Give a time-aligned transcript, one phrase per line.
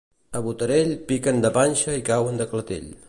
[0.37, 2.91] A Botarell, piquen de panxa i cauen de clatell.